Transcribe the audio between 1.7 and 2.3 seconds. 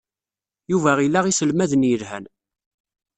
yelhan.